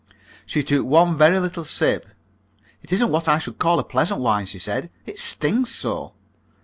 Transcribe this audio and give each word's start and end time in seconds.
She 0.47 0.63
took 0.63 0.83
one 0.83 1.15
very 1.15 1.39
little 1.39 1.63
sip. 1.63 2.07
"It 2.81 2.91
isn't 2.91 3.11
what 3.11 3.27
I 3.27 3.37
should 3.37 3.59
call 3.59 3.77
a 3.77 3.83
pleasant 3.83 4.19
wine," 4.19 4.47
she 4.47 4.57
said. 4.57 4.89
"It 5.05 5.19
stings 5.19 5.69
so." 5.71 6.15